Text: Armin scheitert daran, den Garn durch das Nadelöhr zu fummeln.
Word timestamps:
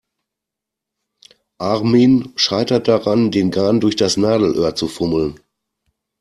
Armin 1.59 2.33
scheitert 2.35 2.87
daran, 2.87 3.29
den 3.29 3.51
Garn 3.51 3.79
durch 3.81 3.95
das 3.95 4.17
Nadelöhr 4.17 4.73
zu 4.73 4.87
fummeln. 4.87 5.39